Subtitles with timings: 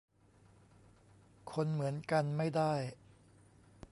[1.51, 2.73] คนเหมือนกัน ไม่ได้